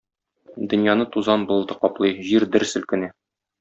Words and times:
Дөньяны 0.71 1.05
тузан 1.17 1.45
болыты 1.53 1.79
каплый, 1.87 2.19
җир 2.31 2.51
дер 2.57 2.71
селкенә. 2.75 3.17